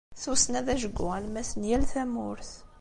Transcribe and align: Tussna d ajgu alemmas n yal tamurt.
Tussna 0.21 0.61
d 0.65 0.67
ajgu 0.73 1.05
alemmas 1.17 1.51
n 1.55 1.61
yal 1.69 1.83
tamurt. 1.91 2.51